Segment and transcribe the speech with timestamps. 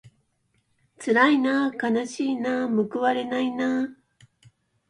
[0.97, 3.87] つらいなあかなしいなあむくわれないなあ